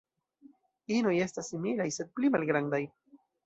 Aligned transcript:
Inoj 1.01 1.13
estas 1.27 1.51
similaj, 1.55 1.89
sed 1.99 2.13
pli 2.19 2.35
malgrandaj. 2.39 2.85